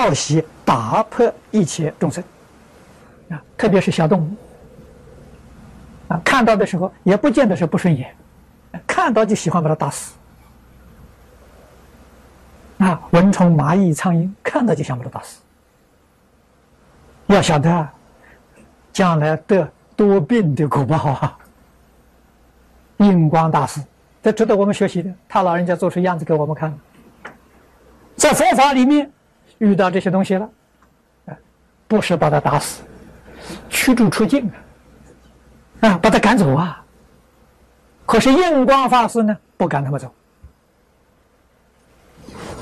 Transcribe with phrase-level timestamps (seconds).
[0.00, 2.22] 好习打破一切众生
[3.30, 8.14] 啊，特别是小动物啊，看到的时候也不见得是不顺眼，
[8.86, 10.14] 看到就喜欢把它打死
[12.78, 15.40] 啊，蚊虫、蚂蚁、苍蝇看到就想把它打死。
[17.26, 17.88] 要晓得，
[18.92, 19.66] 将来得
[19.96, 21.38] 多病的果报啊！
[22.98, 23.80] 印光大师，
[24.22, 25.10] 这值得我们学习的。
[25.26, 26.78] 他老人家做出样子给我们看，
[28.16, 29.10] 在佛法里面
[29.58, 30.48] 遇到这些东西了，
[31.86, 32.82] 不是把他打死，
[33.68, 34.50] 驱逐出境
[35.80, 36.84] 啊，把他赶走啊。
[38.06, 40.12] 可是印光法师呢，不赶他们走。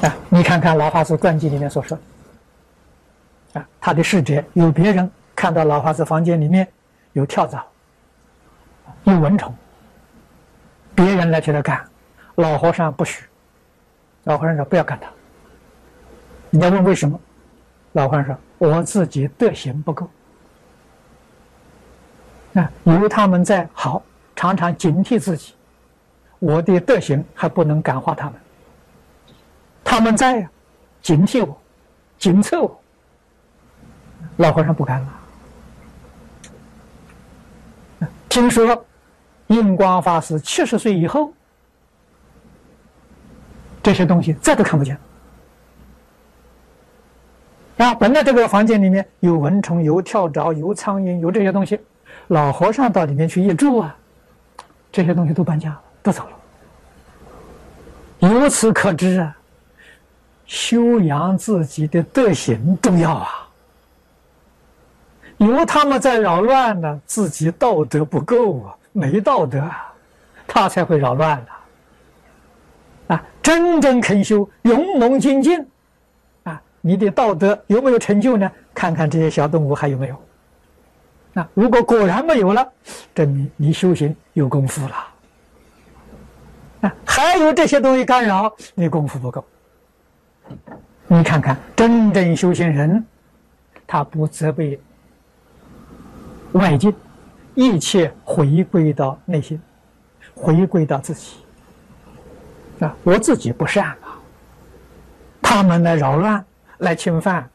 [0.02, 1.98] 啊，你看看老法师传记里面所说。
[3.54, 6.66] 啊，他的侍者有别人看到老法师房间里面
[7.12, 7.64] 有跳蚤、
[9.04, 9.54] 有蚊虫，
[10.94, 11.84] 别人来替他赶，
[12.36, 13.24] 老和尚不许。
[14.24, 15.08] 老和尚说：“不要赶他。”
[16.54, 17.18] 你要问为什么？
[17.92, 20.06] 老和尚说：“我自己德行不够。”
[22.52, 24.02] 啊，由他们在好，
[24.36, 25.54] 常常警惕自己，
[26.38, 28.34] 我的德行还不能感化他们。
[29.82, 30.50] 他们在呀，
[31.00, 31.58] 警惕我，
[32.18, 32.78] 警策我。
[34.36, 35.08] 老和尚不干了。
[38.28, 38.84] 听说
[39.46, 41.32] 印光法师七十岁以后，
[43.82, 45.00] 这些东西再都看不见了。
[47.78, 51.80] 啊，本来这个房间里面有蚊虫、有跳蚤、有苍蝇、有这些东西，
[52.28, 53.96] 老和尚到里面去一住啊，
[54.92, 56.30] 这些东西都搬家了，都走了。
[58.28, 59.36] 由此可知啊，
[60.46, 63.48] 修养自己的德行重要啊。
[65.38, 69.92] 由他们在扰乱呢，自己道德不够啊，没道德啊，
[70.46, 71.46] 他才会扰乱了。
[73.08, 75.66] 啊，真正肯修，勇猛精进，
[76.82, 78.50] 你的道德有没有成就呢？
[78.74, 80.22] 看看这些小动物还有没有。
[81.34, 82.70] 啊，如果果然没有了，
[83.14, 84.94] 证明你修行有功夫了。
[86.82, 89.42] 啊，还有这些东西干扰，你功夫不够。
[91.06, 93.02] 你看看真正修行人，
[93.86, 94.78] 他不责备。
[96.52, 96.94] 外境，
[97.54, 99.58] 一切回归到内心，
[100.34, 101.36] 回归到自己。
[102.80, 104.08] 啊，我自己不善了，
[105.40, 106.44] 他们来扰乱、
[106.82, 107.48] 来侵犯，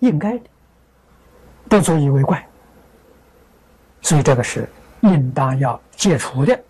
[0.00, 0.44] 应该的，
[1.68, 2.44] 不足以为怪。
[4.02, 4.68] 所以这个是
[5.00, 6.60] 应当要戒除的。